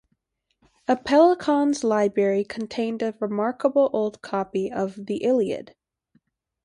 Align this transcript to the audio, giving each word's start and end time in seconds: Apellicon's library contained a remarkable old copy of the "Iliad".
Apellicon's 0.87 1.83
library 1.83 2.43
contained 2.43 3.03
a 3.03 3.13
remarkable 3.19 3.87
old 3.93 4.19
copy 4.23 4.71
of 4.71 4.95
the 5.05 5.17
"Iliad". 5.17 5.75